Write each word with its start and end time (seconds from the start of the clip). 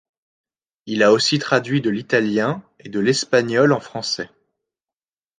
Il 0.87 1.03
a 1.03 1.11
aussi 1.11 1.37
traduit 1.37 1.79
de 1.79 1.91
l’italien 1.91 2.63
et 2.79 2.89
de 2.89 2.99
l’espagnol 2.99 3.71
en 3.71 3.79
français. 3.79 4.31